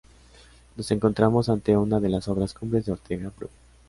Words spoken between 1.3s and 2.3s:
ante una de las